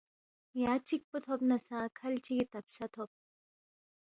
یا 0.63 0.73
چکپو 0.87 1.17
تھوب 1.23 1.39
نہ 1.49 1.57
سا 1.65 1.77
کھل 1.97 2.13
چیگی 2.25 2.45
تب 2.51 2.65
سا 2.75 2.85
تھوب۔ 2.93 3.09